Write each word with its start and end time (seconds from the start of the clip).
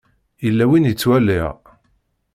Yella 0.45 0.65
win 0.69 0.89
i 0.91 0.93
ttwaliɣ. 0.93 1.53